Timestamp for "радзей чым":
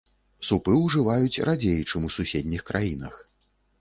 1.49-2.01